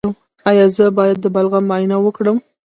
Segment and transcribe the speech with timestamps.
[0.49, 2.37] ایا زه باید د بلغم معاینه وکړم؟